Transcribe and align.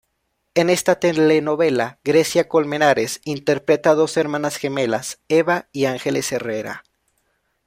En 0.55 0.71
esta 0.71 0.99
telenovela 0.99 1.99
Grecia 2.03 2.47
Colmenares 2.49 3.21
interpreta 3.23 3.93
dos 3.93 4.17
hermanas 4.17 4.57
gemelas: 4.57 5.19
Eva 5.29 5.67
y 5.71 5.85
Angeles 5.85 6.31
Herrera. 6.31 6.83